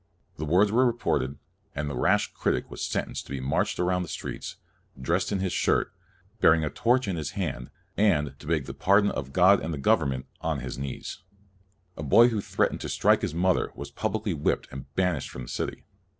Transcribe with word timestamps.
The 0.37 0.45
words 0.45 0.71
were 0.71 0.83
reported, 0.87 1.37
and 1.75 1.87
the 1.87 1.95
rash 1.95 2.33
critic 2.33 2.71
was 2.71 2.83
sentenced 2.83 3.27
to 3.27 3.31
be 3.33 3.39
marched 3.39 3.77
around 3.79 4.01
the 4.01 4.07
streets, 4.07 4.55
dressed 4.99 5.31
in 5.31 5.41
his 5.41 5.53
shirt, 5.53 5.93
bearing 6.39 6.65
a 6.65 6.71
torch 6.71 7.07
in 7.07 7.17
his 7.17 7.33
hand, 7.37 7.69
and 7.95 8.33
to 8.39 8.47
beg 8.47 8.65
the 8.65 8.73
pardon 8.73 9.11
of 9.11 9.31
God 9.31 9.57
and 9.59 9.65
of 9.65 9.71
the 9.73 9.77
government 9.77 10.25
on 10.41 10.59
his 10.61 10.79
knees. 10.79 11.19
A 11.95 12.01
boy 12.01 12.29
who 12.29 12.41
threatened 12.41 12.81
to 12.81 12.89
strike 12.89 13.21
his 13.21 13.35
mother 13.35 13.69
was 13.75 13.91
publicly 13.91 14.33
whipped 14.33 14.67
and 14.71 14.91
banished 14.95 15.29
from 15.29 15.43
the 15.43 15.47
city. 15.49 15.83